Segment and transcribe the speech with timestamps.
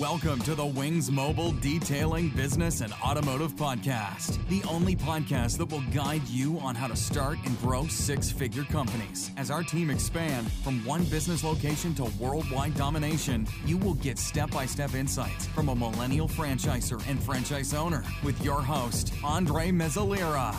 [0.00, 5.82] Welcome to the Wings Mobile Detailing Business and Automotive Podcast, the only podcast that will
[5.92, 9.30] guide you on how to start and grow six figure companies.
[9.36, 14.50] As our team expand from one business location to worldwide domination, you will get step
[14.50, 20.54] by step insights from a millennial franchisor and franchise owner with your host, Andre Mezzalira.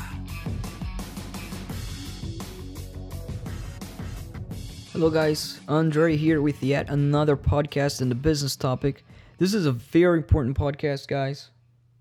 [4.93, 5.59] Hello, guys.
[5.67, 9.03] Andre here with yet another podcast in the business topic.
[9.41, 11.49] This is a very important podcast, guys.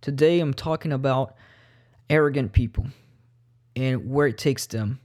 [0.03, 1.37] Today I'm talking about
[2.11, 2.89] arrogant people
[3.75, 5.01] and where it takes them.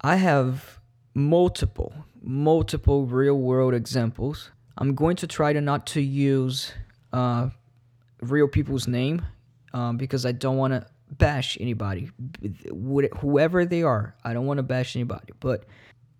[0.00, 0.78] I have
[1.12, 1.92] multiple,
[2.22, 4.52] multiple real world examples.
[4.78, 6.72] I'm going to try to not to use
[7.12, 7.48] uh,
[8.20, 9.26] real people's name
[9.72, 12.12] um, because I don't want to bash anybody,
[13.18, 14.14] whoever they are.
[14.22, 15.64] I don't want to bash anybody, but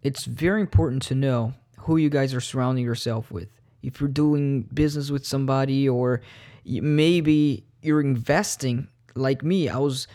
[0.02, 4.62] it's very important to know who you guys are surrounding yourself with if you're doing
[4.74, 6.20] business with somebody or
[6.64, 10.06] maybe you're investing like me i was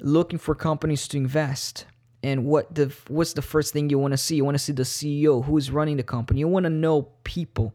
[0.00, 1.86] looking for companies to invest.
[2.22, 4.36] And what the what's the first thing you want to see?
[4.36, 6.40] You want to see the ceo who's running the company.
[6.40, 7.74] You want to know people.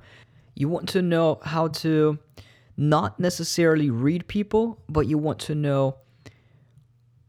[0.56, 2.18] You want to know how to
[2.76, 5.98] not necessarily read people but you want to know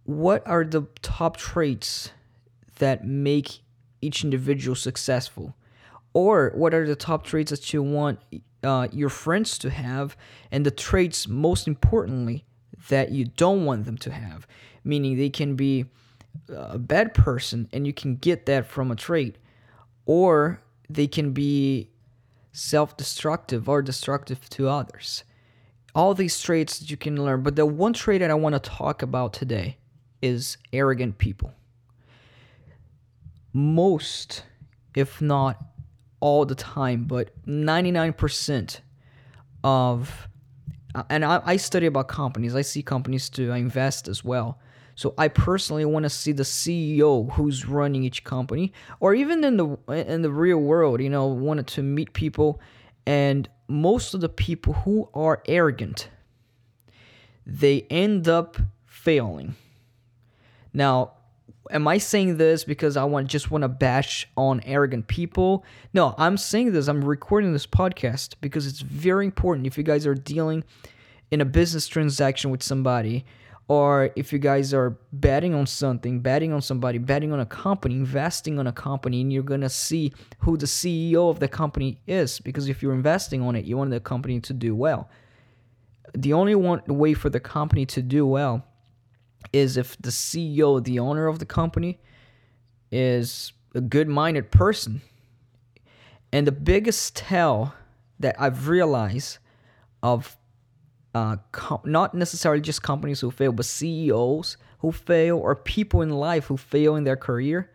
[0.04, 2.12] what are the top traits
[2.78, 3.60] that make
[4.00, 5.56] each individual successful
[6.12, 8.18] or what are the top traits that you want
[8.62, 10.16] uh, your friends to have
[10.50, 12.44] and the traits most importantly
[12.88, 14.46] that you don't want them to have
[14.84, 15.86] meaning they can be
[16.48, 19.36] a bad person and you can get that from a trait
[20.06, 21.90] or they can be
[22.52, 25.22] self-destructive or destructive to others.
[25.94, 28.70] All these traits that you can learn but the one trait that i want to
[28.70, 29.76] talk about today
[30.22, 31.52] is arrogant people.
[33.52, 34.44] Most
[34.94, 35.62] if not
[36.20, 38.80] all the time, but 99%
[39.64, 40.28] of,
[40.94, 44.58] uh, and I, I study about companies, I see companies too, I invest as well.
[44.94, 49.56] So I personally want to see the CEO who's running each company, or even in
[49.56, 52.60] the in the real world, you know, wanted to meet people,
[53.06, 56.10] and most of the people who are arrogant,
[57.46, 59.54] they end up failing.
[60.74, 61.12] Now,
[61.70, 65.64] am I saying this because I want just want to bash on arrogant people?
[65.94, 66.88] No, I'm saying this.
[66.88, 70.64] I'm recording this podcast because it's very important if you guys are dealing
[71.30, 73.24] in a business transaction with somebody
[73.68, 77.94] or if you guys are betting on something, betting on somebody, betting on a company,
[77.94, 82.40] investing on a company, and you're gonna see who the CEO of the company is.
[82.40, 85.08] Because if you're investing on it, you want the company to do well.
[86.14, 88.66] The only one way for the company to do well
[89.52, 91.98] is if the CEO, the owner of the company,
[92.90, 95.00] is a good minded person.
[96.32, 97.74] And the biggest tell
[98.18, 99.38] that I've realized
[100.02, 100.36] of
[101.14, 106.10] uh, com- not necessarily just companies who fail, but CEOs who fail or people in
[106.10, 107.70] life who fail in their career,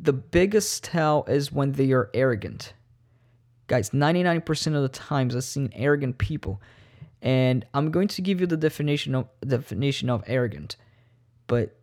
[0.00, 2.72] the biggest tell is when they are arrogant.
[3.66, 6.60] Guys, 99% of the times I've seen arrogant people
[7.24, 10.76] and I'm going to give you the definition of definition of arrogant,
[11.46, 11.74] but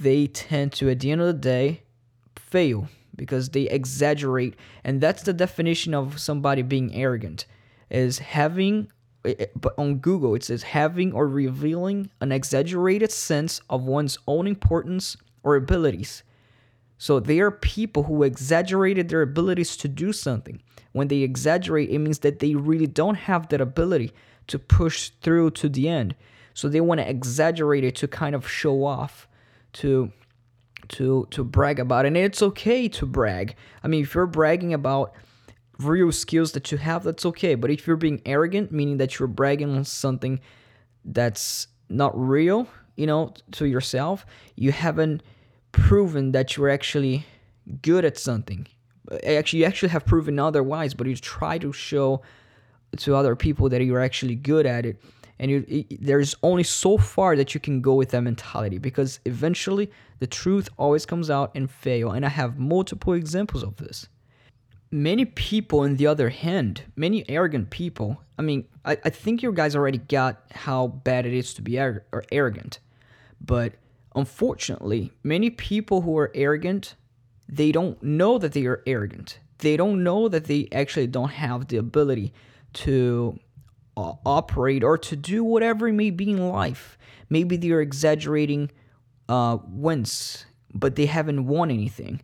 [0.00, 1.84] they tend to at the end of the day
[2.36, 7.46] fail because they exaggerate, and that's the definition of somebody being arrogant
[7.90, 8.88] is having
[9.24, 14.18] eh, eh, but on Google it says having or revealing an exaggerated sense of one's
[14.26, 16.24] own importance or abilities.
[16.98, 20.62] So they are people who exaggerated their abilities to do something.
[20.92, 24.12] When they exaggerate, it means that they really don't have that ability
[24.46, 26.14] to push through to the end.
[26.54, 29.28] So they want to exaggerate it to kind of show off,
[29.74, 30.12] to
[30.88, 32.06] to to brag about.
[32.06, 33.56] And it's okay to brag.
[33.82, 35.14] I mean, if you're bragging about
[35.78, 37.54] real skills that you have, that's okay.
[37.54, 40.40] But if you're being arrogant, meaning that you're bragging on something
[41.04, 44.26] that's not real, you know, to yourself,
[44.56, 45.22] you haven't
[45.72, 47.24] proven that you're actually
[47.80, 48.66] good at something.
[49.10, 52.22] Uh, actually, you actually have proven otherwise, but you try to show
[52.98, 55.02] to other people that you're actually good at it.
[55.38, 59.90] And you, there's only so far that you can go with that mentality because eventually
[60.20, 62.12] the truth always comes out and fail.
[62.12, 64.08] And i have multiple examples of this.
[64.90, 69.50] Many people on the other hand many arrogant people i mean i, I think you
[69.50, 72.78] guys already got how bad it is to be ar- arrogant.
[73.40, 73.72] But
[74.14, 76.94] unfortunately many people who are arrogant
[77.48, 79.38] they don't know that they are arrogant.
[79.58, 82.32] They don't know that they actually don't have the ability
[82.74, 83.38] to
[83.96, 86.98] uh, operate or to do whatever it may be in life.
[87.28, 88.70] Maybe they're exaggerating
[89.28, 92.20] uh, wins, but they haven't won anything.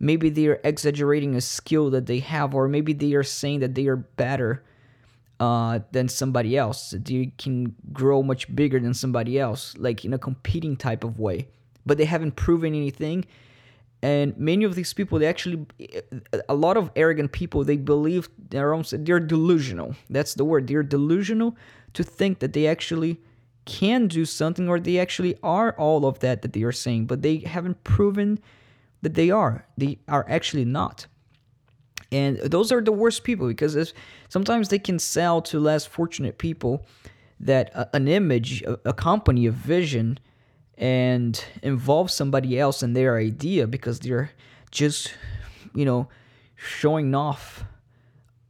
[0.00, 3.86] Maybe they're exaggerating a skill that they have, or maybe they are saying that they
[3.86, 4.64] are better
[5.40, 6.94] uh, than somebody else.
[6.96, 11.48] They can grow much bigger than somebody else, like in a competing type of way.
[11.86, 13.24] But they haven't proven anything.
[14.04, 15.64] And many of these people, they actually,
[16.46, 19.96] a lot of arrogant people, they believe their own, they're delusional.
[20.10, 20.66] That's the word.
[20.66, 21.56] They're delusional
[21.94, 23.18] to think that they actually
[23.64, 27.22] can do something or they actually are all of that that they are saying, but
[27.22, 28.40] they haven't proven
[29.00, 29.64] that they are.
[29.78, 31.06] They are actually not.
[32.12, 33.94] And those are the worst people because
[34.28, 36.84] sometimes they can sell to less fortunate people
[37.40, 40.18] that a, an image, a, a company, a vision,
[40.76, 44.30] and involve somebody else in their idea because they're
[44.70, 45.14] just,
[45.74, 46.08] you know,
[46.56, 47.64] showing off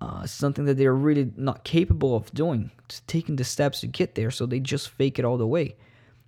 [0.00, 2.70] uh, something that they're really not capable of doing,
[3.06, 4.30] taking the steps to get there.
[4.30, 5.76] So they just fake it all the way.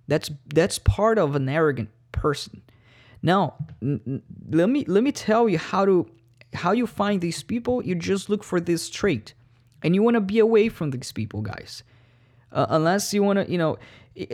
[0.07, 2.61] That's that's part of an arrogant person.
[3.21, 6.07] Now, n- let me let me tell you how to
[6.53, 7.83] how you find these people.
[7.83, 9.33] You just look for this trait,
[9.83, 11.83] and you want to be away from these people, guys.
[12.51, 13.77] Uh, unless you want to, you know,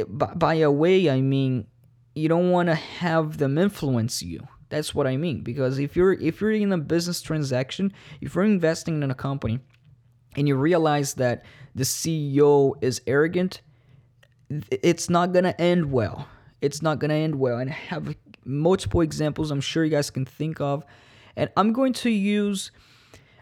[0.07, 1.67] by, by way I mean
[2.15, 4.47] you don't want to have them influence you.
[4.69, 5.41] That's what I mean.
[5.41, 9.59] Because if you're if you're in a business transaction, if you're investing in a company,
[10.35, 11.43] and you realize that
[11.75, 13.61] the CEO is arrogant,
[14.71, 16.27] it's not gonna end well.
[16.61, 17.57] It's not gonna end well.
[17.57, 18.15] And I have
[18.45, 20.83] multiple examples I'm sure you guys can think of.
[21.35, 22.71] And I'm going to use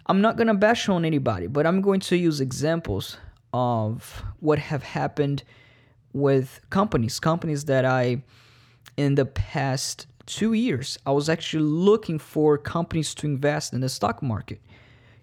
[0.07, 3.17] I'm not gonna bash on anybody, but I'm going to use examples
[3.53, 5.43] of what have happened
[6.13, 8.23] with companies, companies that I
[8.97, 13.89] in the past two years, I was actually looking for companies to invest in the
[13.89, 14.61] stock market.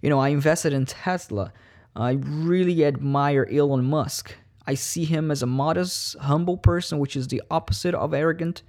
[0.03, 1.53] You know, I invested in Tesla.
[1.97, 4.35] I really admire Elon Musk.
[4.67, 8.63] I see him as a modest, humble person, which is the opposite of arrogant.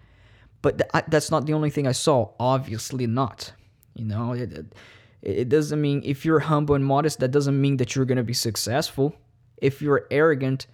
[0.61, 2.31] But th- that's not the only thing I saw.
[2.39, 3.53] Obviously, not.
[3.95, 4.73] You know, it,
[5.21, 8.23] it doesn't mean if you're humble and modest, that doesn't mean that you're going to
[8.23, 9.15] be successful.
[9.57, 10.67] If you're arrogant,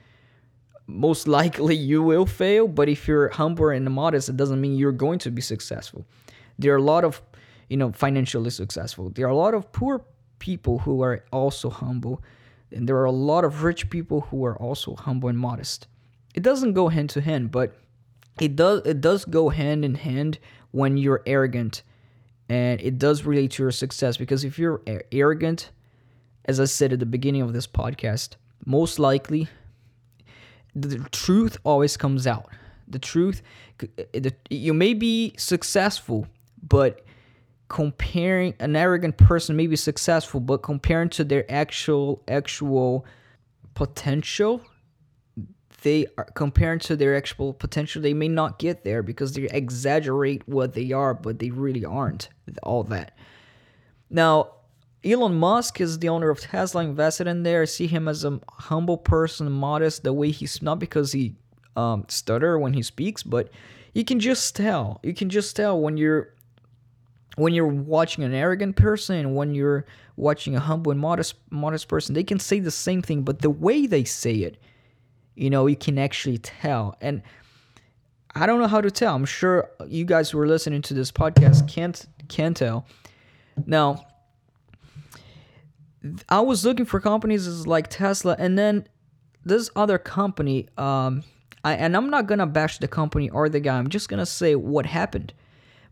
[0.88, 2.68] most likely you will fail.
[2.68, 6.06] But if you're humble and modest, it doesn't mean you're going to be successful.
[6.58, 7.22] There are a lot of,
[7.70, 9.10] you know, financially successful.
[9.10, 10.06] There are a lot of poor
[10.40, 12.24] people who are also humble,
[12.72, 15.88] and there are a lot of rich people who are also humble and modest.
[16.34, 17.76] It doesn't go hand to hand, but
[18.40, 18.82] it does.
[18.86, 20.40] It does go hand in hand
[20.72, 21.84] when you're arrogant,
[22.50, 24.18] and it does relate to your success.
[24.18, 24.82] Because if you're
[25.12, 25.72] arrogant,
[26.46, 28.36] as I said at the beginning of this podcast,
[28.66, 29.48] most likely
[30.76, 32.50] the truth always comes out.
[32.88, 33.42] The truth,
[33.82, 36.28] uh, the, you may be successful,
[36.62, 37.02] but
[37.68, 43.06] comparing an arrogant person may be successful, but comparing to their actual actual
[43.74, 44.62] potential,
[45.82, 50.48] they are comparing to their actual potential, they may not get there because they exaggerate
[50.48, 52.30] what they are, but they really aren't
[52.64, 53.18] all that.
[54.10, 54.55] Now,
[55.06, 57.62] Elon Musk is the owner of Tesla, invested in there.
[57.62, 61.36] I see him as a humble person, modest, the way he's not because he
[61.76, 63.50] um, stutter when he speaks, but
[63.94, 65.00] you can just tell.
[65.04, 66.34] You can just tell when you're
[67.36, 69.86] when you're watching an arrogant person when you're
[70.16, 72.16] watching a humble and modest modest person.
[72.16, 74.58] They can say the same thing, but the way they say it,
[75.36, 76.96] you know, you can actually tell.
[77.02, 77.22] And
[78.34, 79.16] I don't know how to tell.
[79.16, 82.88] I'm sure you guys who are listening to this podcast can't can tell.
[83.66, 84.06] Now,
[86.30, 88.88] I was looking for companies like Tesla, and then
[89.44, 90.68] this other company.
[90.78, 91.24] Um,
[91.64, 93.78] I and I'm not gonna bash the company or the guy.
[93.78, 95.34] I'm just gonna say what happened.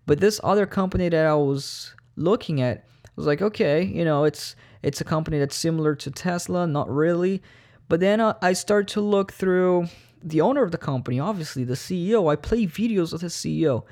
[0.05, 4.23] But this other company that I was looking at I was like, okay, you know,
[4.23, 7.41] it's it's a company that's similar to Tesla, not really.
[7.89, 9.87] But then uh, I start to look through
[10.21, 12.31] the owner of the company, obviously the CEO.
[12.31, 13.83] I play videos of the CEO,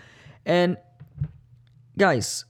[0.45, 0.77] and
[1.97, 2.45] guys,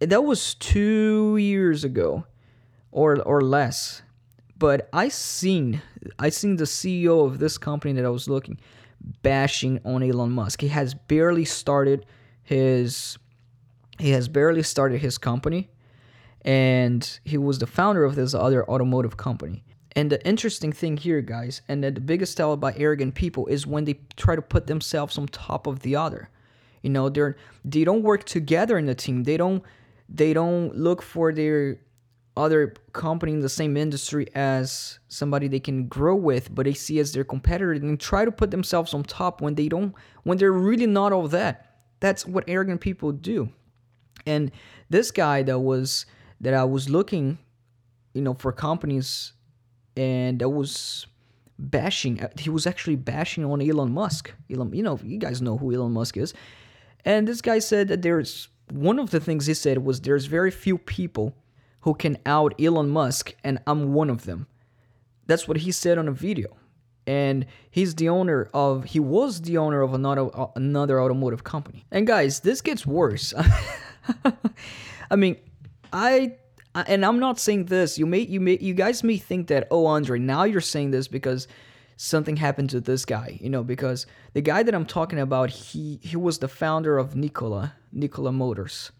[0.00, 2.24] that was two years ago
[2.90, 4.02] or or less.
[4.56, 5.82] But I seen
[6.18, 8.58] I seen the CEO of this company that I was looking
[9.22, 10.60] bashing on Elon Musk.
[10.60, 12.06] He has barely started
[12.42, 13.18] his
[13.98, 15.68] he has barely started his company
[16.42, 19.64] and he was the founder of this other automotive company.
[19.96, 23.84] And the interesting thing here, guys, and the biggest tell about arrogant people is when
[23.84, 26.30] they try to put themselves on top of the other.
[26.82, 29.24] You know, they're they don't work together in the team.
[29.24, 29.64] They don't
[30.08, 31.78] they don't look for their
[32.38, 36.98] other company in the same industry as somebody they can grow with, but they see
[37.00, 40.52] as their competitor and try to put themselves on top when they don't, when they're
[40.52, 41.80] really not all that.
[42.00, 43.50] That's what arrogant people do.
[44.24, 44.52] And
[44.88, 46.06] this guy that was
[46.40, 47.38] that I was looking,
[48.14, 49.32] you know, for companies,
[49.96, 51.06] and that was
[51.58, 52.22] bashing.
[52.22, 54.32] Uh, he was actually bashing on Elon Musk.
[54.50, 56.32] Elon, you know, you guys know who Elon Musk is.
[57.04, 60.50] And this guy said that there's one of the things he said was there's very
[60.50, 61.34] few people
[61.80, 64.46] who can out Elon Musk, and I'm one of them.
[65.26, 66.56] That's what he said on a video.
[67.06, 71.86] And he's the owner of he was the owner of another another automotive company.
[71.90, 73.32] And guys, this gets worse.
[75.10, 75.36] I mean,
[75.92, 76.36] I
[76.74, 77.98] and I'm not saying this.
[77.98, 81.08] You may you may you guys may think that oh Andre, now you're saying this
[81.08, 81.48] because
[81.96, 85.98] something happened to this guy, you know, because the guy that I'm talking about, he
[86.02, 88.92] he was the founder of Nikola Nikola Motors,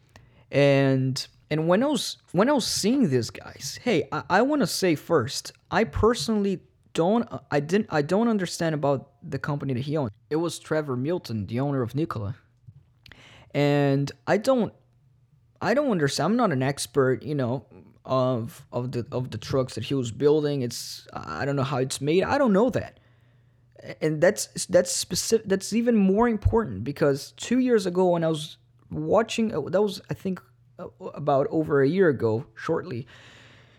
[0.50, 4.60] and and when I was when I was seeing these guys, hey, I, I want
[4.60, 6.60] to say first, I personally
[6.92, 10.10] don't I didn't I don't understand about the company that he owned.
[10.30, 12.36] It was Trevor Milton, the owner of Nikola,
[13.54, 14.72] and I don't
[15.60, 16.32] I don't understand.
[16.32, 17.66] I'm not an expert, you know,
[18.04, 20.62] of of the of the trucks that he was building.
[20.62, 22.24] It's I don't know how it's made.
[22.24, 23.00] I don't know that.
[24.00, 28.56] And that's that's specific that's even more important because 2 years ago when I was
[28.90, 30.42] watching that was I think
[31.00, 33.06] about over a year ago, shortly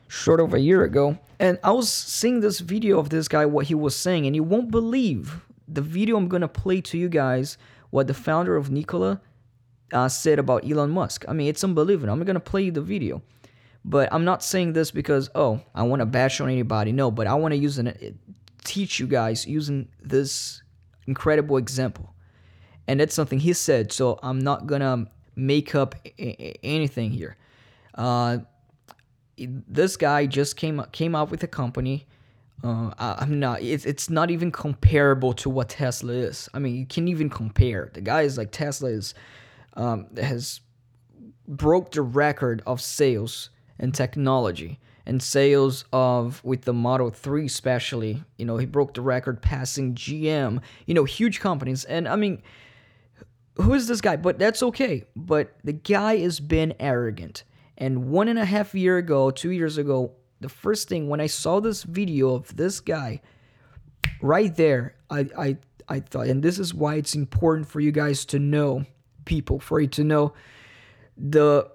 [0.07, 3.67] short of a year ago, and I was seeing this video of this guy what
[3.67, 7.57] he was saying and you won't believe the video I'm to play to you guys
[7.91, 9.21] what the founder of Nikola
[9.93, 11.25] uh, said about Elon Musk.
[11.27, 12.11] I mean, it's unbelievable.
[12.11, 13.21] I'm to play you the video.
[13.85, 16.91] But I'm not saying this because, oh, I want to bash on anybody.
[16.91, 18.15] No, but I want to use it,
[18.63, 20.61] teach you guys using this
[21.07, 22.13] incredible example.
[22.87, 23.91] And that's something he said.
[23.91, 25.07] So I'm not to
[25.39, 25.95] make up
[26.63, 27.37] anything here.
[27.95, 28.39] Uh,
[29.37, 32.05] this guy just came came up with a company.
[32.63, 33.61] Uh, I, am not.
[33.61, 36.49] It's it's not even comparable to what Tesla is.
[36.53, 37.89] I mean, you can't even compare.
[37.93, 39.13] The guy is like Tesla is
[39.75, 40.59] um, has
[41.47, 48.23] broke the record of sales and technology and sales of with the Model 3 especially.
[48.37, 51.85] You know, he broke the record passing GM, you know, huge companies.
[51.85, 52.41] And I mean,
[53.61, 54.15] who is this guy?
[54.15, 55.05] But that's okay.
[55.15, 57.43] But the guy has been arrogant.
[57.77, 61.27] And one and a half year ago, two years ago, the first thing when I
[61.27, 63.21] saw this video of this guy
[64.21, 68.25] right there, I I I thought, and this is why it's important for you guys
[68.25, 68.85] to know
[69.25, 70.33] people for you to know
[71.17, 71.69] the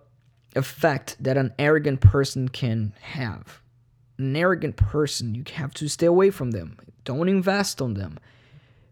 [0.57, 3.61] effect that an arrogant person can have.
[4.19, 6.79] An arrogant person, you have to stay away from them.
[7.05, 8.19] Don't invest on them.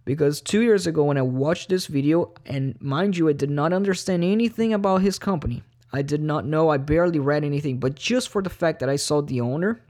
[0.04, 3.72] Because two years ago, when I watched this video, and mind you, I did not
[3.72, 5.62] understand anything about his company.
[5.92, 8.96] I did not know, I barely read anything, but just for the fact that I
[8.96, 9.80] saw the owner,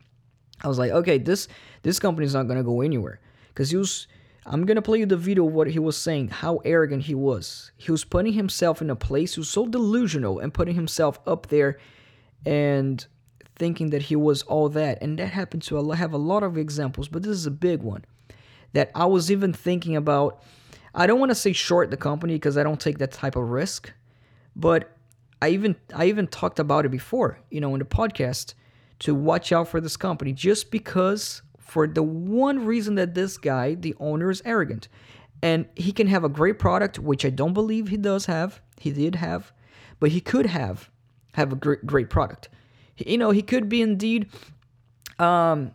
[0.62, 1.49] I was like, okay, this
[1.83, 3.21] this company is not gonna go anywhere.
[3.49, 4.07] Because he was
[4.45, 7.71] I'm gonna play you the video of what he was saying, how arrogant he was.
[7.76, 11.78] He was putting himself in a place, was so delusional and putting himself up there
[12.45, 13.07] and
[13.54, 15.00] thinking that he was all that.
[15.00, 18.04] And that happened to have a lot of examples, but this is a big one.
[18.73, 20.43] That I was even thinking about.
[20.95, 23.49] I don't want to say short the company because I don't take that type of
[23.49, 23.93] risk,
[24.55, 24.95] but
[25.41, 28.55] I even I even talked about it before, you know, in the podcast
[29.00, 33.75] to watch out for this company just because for the one reason that this guy,
[33.75, 34.88] the owner, is arrogant.
[35.43, 38.61] And he can have a great product, which I don't believe he does have.
[38.79, 39.52] He did have,
[39.99, 40.88] but he could have
[41.35, 42.49] have a great great product.
[42.97, 44.29] You know, he could be indeed
[45.19, 45.73] um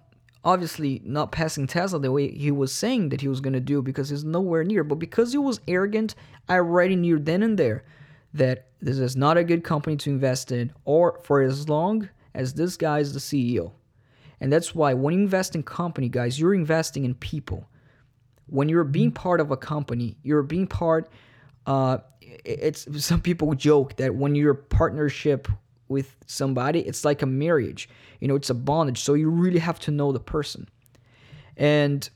[0.47, 3.81] obviously not passing Tesla the way he was saying that he was going to do
[3.81, 4.81] because he's nowhere near.
[4.81, 6.15] But because he was arrogant,
[6.47, 7.83] I already knew then and there
[8.33, 12.53] that this is not a good company to invest in or for as long as
[12.53, 13.73] this guy is the CEO.
[14.39, 17.67] And that's why when you invest in company, guys, you're investing in people.
[18.45, 21.09] When you're being part of a company, you're being part.
[21.65, 25.49] Uh, it's some people joke that when you're partnership
[25.87, 27.89] with somebody, it's like a marriage.
[28.19, 29.01] You know, it's a bondage.
[29.01, 30.67] So you really have to know the person.
[31.55, 32.09] And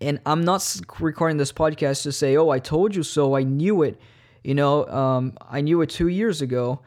[0.00, 3.34] and I'm not recording this podcast to say, "Oh, I told you so.
[3.36, 4.00] I knew it."
[4.44, 6.80] You know, um, I knew it two years ago.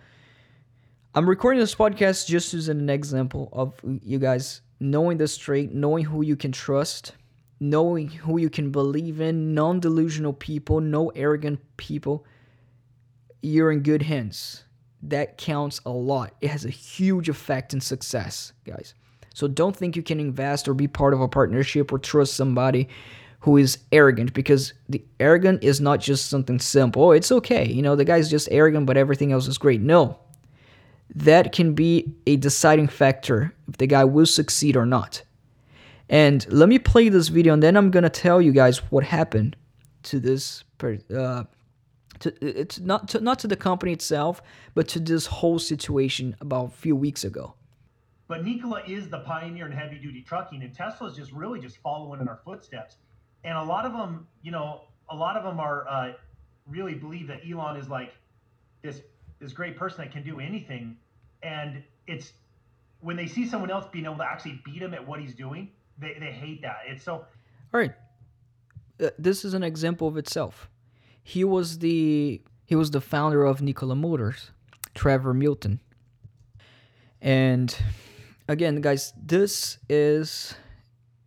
[1.15, 6.05] I'm recording this podcast just as an example of you guys knowing the straight, knowing
[6.05, 7.13] who you can trust,
[7.59, 12.25] knowing who you can believe in, non delusional people, no arrogant people.
[13.41, 14.63] You're in good hands.
[15.03, 16.33] That counts a lot.
[16.41, 18.93] It has a huge effect in success, guys.
[19.33, 22.89] So don't think you can invest or be part of a partnership or trust somebody
[23.41, 27.03] who is arrogant because the arrogant is not just something simple.
[27.05, 27.65] Oh, it's okay.
[27.65, 29.79] You know, the guy's just arrogant, but everything else is great.
[29.79, 30.19] No,
[31.15, 35.23] that can be a deciding factor if the guy will succeed or not.
[36.09, 39.55] And let me play this video, and then I'm gonna tell you guys what happened
[40.03, 40.63] to this.
[40.83, 41.43] Uh,
[42.19, 44.41] to, it's not to, not to the company itself,
[44.73, 47.55] but to this whole situation about a few weeks ago.
[48.27, 52.21] But Nikola is the pioneer in heavy duty trucking, and Tesla's just really just following
[52.21, 52.97] in our footsteps.
[53.43, 56.13] And a lot of them, you know, a lot of them are uh,
[56.67, 58.13] really believe that Elon is like
[58.81, 59.01] this
[59.39, 60.97] this great person that can do anything.
[61.41, 62.33] And it's
[63.01, 65.71] when they see someone else being able to actually beat him at what he's doing,
[65.97, 66.79] they, they hate that.
[66.85, 67.93] It's so All right.
[69.01, 70.69] Uh, this is an example of itself.
[71.29, 74.49] He was the he was the founder of Nikola Motors,
[74.95, 75.79] Trevor Milton.
[77.21, 77.69] And
[78.47, 80.55] again, guys, this is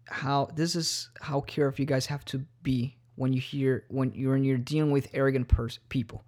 [0.09, 4.33] how this is how careful you guys have to be when you hear when you're
[4.33, 6.25] when you're dealing with arrogant pers- people.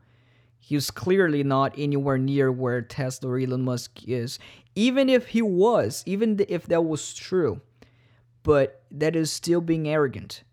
[0.61, 4.39] He's clearly not anywhere near where Tesla or Elon Musk is,
[4.77, 7.61] even if he was, even if that was true.
[8.45, 10.45] But that is still being arrogant.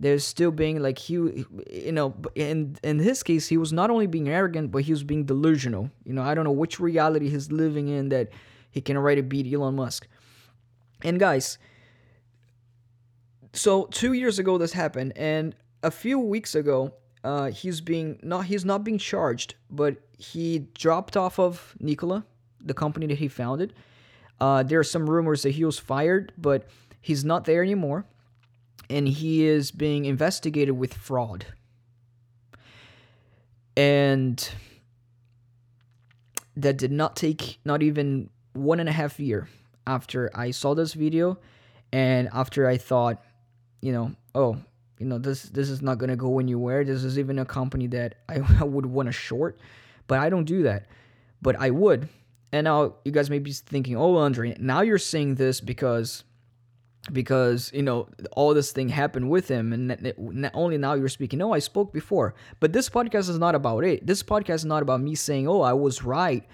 [0.00, 4.06] There's still being like he, you know, in in his case, he was not only
[4.06, 5.90] being arrogant, but he was being delusional.
[6.04, 8.30] You know, I don't know which reality he's living in that
[8.70, 10.08] he can already beat Elon Musk.
[11.02, 11.58] And guys,
[13.52, 18.46] so two years ago this happened, and a few weeks ago, uh, he's being not
[18.46, 22.24] he's not being charged, but he dropped off of Nikola,
[22.60, 23.74] the company that he founded.
[24.40, 26.68] Uh, there are some rumors that he was fired, but
[27.02, 28.06] he's not there anymore,
[28.90, 31.46] and he is being investigated with fraud.
[33.76, 34.50] And
[36.56, 39.48] that did not take not even one and a half year
[39.86, 41.38] after I saw this video,
[41.92, 43.22] and after I thought,
[43.80, 44.58] you know, oh,
[44.98, 46.84] you know, this this is not gonna go anywhere.
[46.84, 49.58] This is even a company that I, would want to short,
[50.06, 50.86] but I don't do that.
[51.40, 52.08] But I would.
[52.52, 56.24] And now you guys may be thinking, oh, Andre, now you're saying this because
[57.12, 61.52] because you know all this thing happened with him and only now you're speaking no
[61.52, 64.06] i spoke before but this podcast is not about it.
[64.06, 66.44] This podcast is not about me saying oh i was right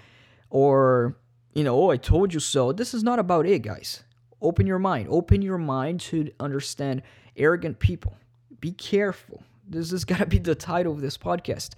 [0.49, 1.17] or
[1.53, 2.71] you know oh i told you so.
[2.71, 4.03] This is not about it guys.
[4.41, 5.07] Open your mind.
[5.09, 7.01] Open your mind to understand
[7.35, 8.15] arrogant people.
[8.61, 9.43] Be careful.
[9.67, 11.71] This is got to be the title of this podcast.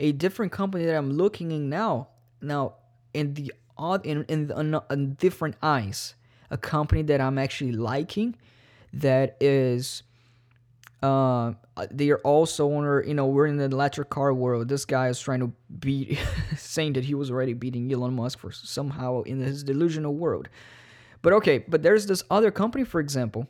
[0.00, 2.08] A different company that i'm looking in now
[2.40, 2.74] now
[3.14, 6.14] in the odd in, in, in, in different eyes
[6.50, 8.36] a company that I'm actually liking
[8.92, 10.02] that is
[11.02, 11.52] uh
[11.90, 14.68] they are also owner you know we're in the electric car world.
[14.68, 16.18] This guy is trying to beat
[16.56, 20.48] saying that he was already beating Elon Musk for somehow in his delusional world.
[21.22, 23.46] But okay but there's this other company for example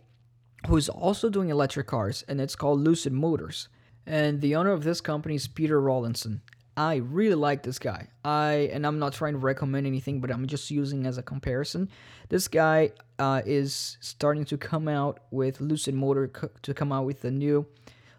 [0.68, 3.68] who's also doing electric cars and it's called Lucid Motors.
[4.08, 6.40] And the owner of this company is Peter Rawlinson
[6.76, 8.08] I really like this guy.
[8.24, 11.88] I and I'm not trying to recommend anything, but I'm just using as a comparison.
[12.28, 16.30] This guy uh, is starting to come out with Lucid Motor
[16.62, 17.66] to come out with a new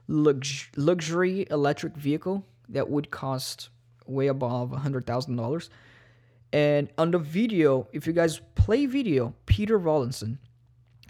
[0.07, 3.69] lux- luxury electric vehicle that would cost
[4.07, 5.69] way above a hundred thousand dollars.
[6.51, 10.39] And on the video, if you guys play video, Peter Rawlinson,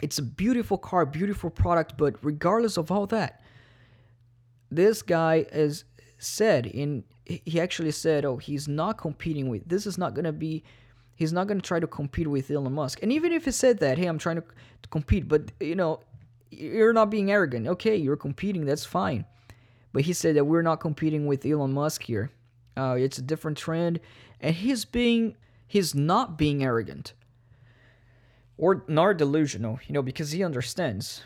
[0.02, 1.98] it's a beautiful car, beautiful product.
[1.98, 3.42] But regardless of all that,
[4.70, 5.86] this guy is
[6.18, 9.68] said in he actually said, "Oh, he's not competing with.
[9.68, 10.64] This is not gonna be.
[11.16, 13.00] He's not gonna try to compete with Elon Musk.
[13.02, 14.44] And even if he said that, hey, I'm trying to,
[14.84, 16.00] to compete, but you know,
[16.52, 17.68] you're not being arrogant.
[17.68, 18.66] Okay, you're competing.
[18.66, 19.26] That's fine.
[19.94, 22.30] But he said that we're not competing with Elon Musk here.
[22.76, 24.00] Uh, it's a different trend,
[24.40, 25.36] and he's being
[25.68, 27.14] he's not being arrogant
[28.58, 31.24] or nor delusional, you know, because he understands.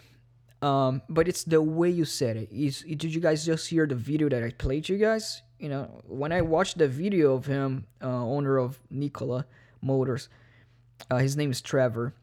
[0.62, 2.52] Um, but it's the way you said it.
[2.52, 5.42] Is, did you guys just hear the video that I played you guys?
[5.62, 9.46] you know, when I watched the video of him, uh, owner of Nikola
[9.80, 10.28] Motors,
[11.12, 12.16] uh, his name is Trevor.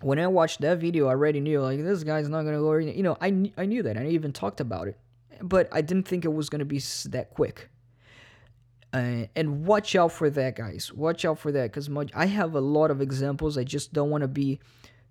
[0.00, 2.72] When I watched that video, I already knew like this guy's not gonna go.
[2.76, 3.98] You know, I I knew that.
[3.98, 4.98] I even talked about it,
[5.42, 7.68] but I didn't think it was gonna be that quick.
[8.94, 10.90] Uh, and watch out for that, guys.
[10.90, 13.58] Watch out for that, because I have a lot of examples.
[13.58, 14.58] I just don't want to be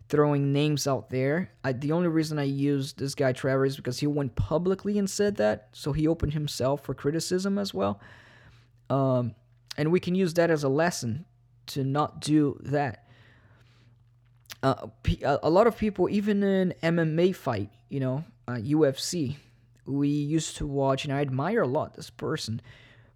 [0.09, 1.51] throwing names out there.
[1.63, 5.09] I, the only reason I used this guy Trevor is because he went publicly and
[5.09, 8.01] said that, so he opened himself for criticism as well.
[8.89, 9.35] Um,
[9.77, 11.25] and we can use that as a lesson
[11.67, 13.05] to not do that.
[14.61, 14.87] Uh,
[15.23, 19.37] a lot of people, even in MMA fight, you know, uh, UFC,
[19.85, 22.61] we used to watch, and I admire a lot this person,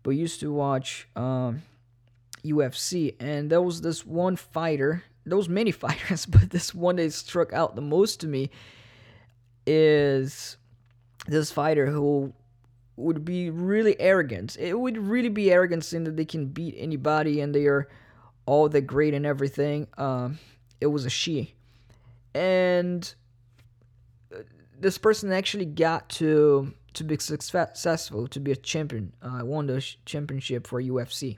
[0.03, 1.63] but used to watch um,
[2.45, 7.53] UFC, and there was this one fighter those many fighters, but this one that struck
[7.53, 8.49] out the most to me
[9.65, 10.57] is
[11.27, 12.33] this fighter who
[12.95, 14.57] would be really arrogant.
[14.59, 17.87] It would really be arrogant saying that they can beat anybody and they are
[18.45, 19.87] all the great and everything.
[19.97, 20.39] Um,
[20.81, 21.55] it was a she,
[22.35, 23.13] and
[24.35, 24.39] uh,
[24.79, 29.13] this person actually got to to be successful, to be a champion.
[29.21, 31.37] Uh, won the championship for UFC.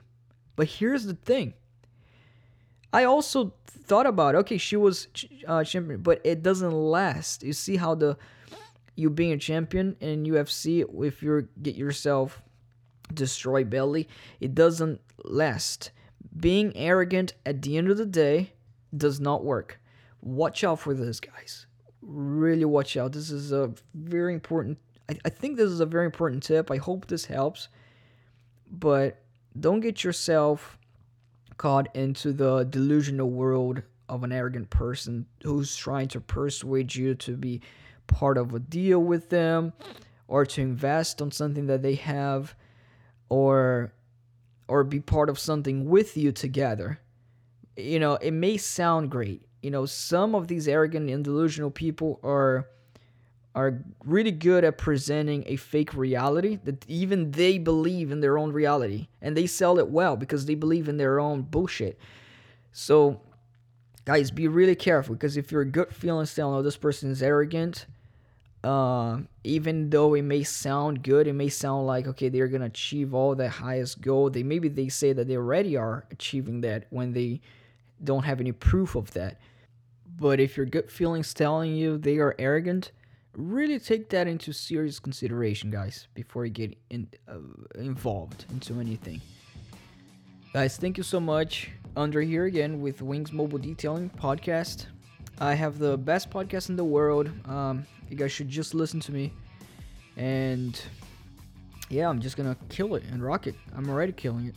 [0.54, 1.54] But here's the thing
[2.96, 5.08] I also thought about okay, she was
[5.46, 7.42] uh, champion, but it doesn't last.
[7.42, 8.16] You see how the
[8.94, 12.42] you being a champion in UFC, if you get yourself
[13.12, 14.08] destroy belly,
[14.40, 15.90] it doesn't last.
[16.40, 18.54] Being arrogant at the end of the day
[18.96, 19.78] does not work.
[20.22, 21.66] Watch out for this, guys.
[22.00, 23.12] really watch out.
[23.12, 24.78] This is a very important.
[25.10, 26.70] I, I think this is a very important tip.
[26.70, 27.68] I hope this helps.
[28.70, 29.22] But
[29.60, 30.78] don't get yourself
[31.56, 37.36] caught into the delusional world of an arrogant person who's trying to persuade you to
[37.36, 37.60] be
[38.06, 39.72] part of a deal with them
[40.28, 42.54] or to invest on something that they have
[43.28, 43.92] or
[44.68, 46.98] or be part of something with you together.
[47.76, 49.42] You know, it may sound great.
[49.62, 52.68] You know, some of these arrogant and delusional people are
[53.56, 58.52] are really good at presenting a fake reality that even they believe in their own
[58.52, 61.98] reality and they sell it well because they believe in their own bullshit.
[62.70, 63.22] So
[64.04, 67.86] guys, be really careful because if your gut feelings telling, oh, this person is arrogant,
[68.62, 73.14] uh, even though it may sound good, it may sound like okay, they're gonna achieve
[73.14, 74.28] all the highest goal.
[74.28, 77.40] They maybe they say that they already are achieving that when they
[78.04, 79.40] don't have any proof of that.
[80.18, 82.90] But if your gut feelings telling you they are arrogant,
[83.36, 87.38] really take that into serious consideration, guys, before you get in, uh,
[87.76, 89.20] involved into anything.
[90.52, 91.70] Guys, thank you so much.
[91.96, 94.86] Andre here again with Wings Mobile Detailing Podcast.
[95.38, 97.30] I have the best podcast in the world.
[97.48, 99.32] Um, you guys should just listen to me.
[100.16, 100.80] And
[101.90, 103.54] yeah, I'm just gonna kill it and rock it.
[103.74, 104.54] I'm already killing it.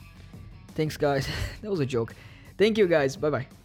[0.76, 1.28] Thanks, guys.
[1.62, 2.16] that was a joke.
[2.58, 3.18] Thank you, guys.
[3.18, 3.59] Bye bye.